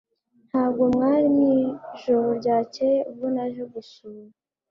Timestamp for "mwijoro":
1.35-2.27